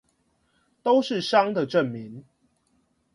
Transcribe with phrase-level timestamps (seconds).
[0.81, 2.25] 都是傷的證明